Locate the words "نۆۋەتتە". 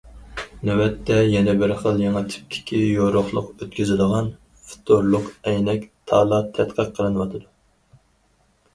0.69-1.17